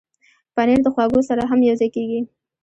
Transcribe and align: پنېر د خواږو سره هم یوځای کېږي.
پنېر 0.55 0.79
د 0.83 0.87
خواږو 0.93 1.21
سره 1.29 1.41
هم 1.49 1.59
یوځای 1.69 1.89
کېږي. 1.95 2.19